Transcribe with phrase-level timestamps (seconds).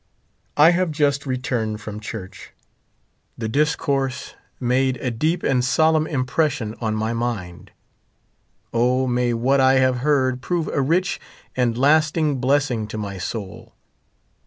[0.57, 2.53] I have just returned from church.
[3.37, 7.69] The discourse made 38 a deep and solemn impression on my mind.
[8.73, 11.21] O, may what I have heard prove a rich
[11.55, 13.75] and lasting blessing to my soul.